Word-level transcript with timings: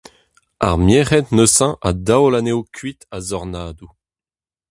Ar 0.67 0.77
merc'hed 0.85 1.27
neuze 1.35 1.67
a 1.87 1.89
daol 2.07 2.33
anezho 2.39 2.59
kuit 2.75 3.01
a-zornadoù. 3.15 3.91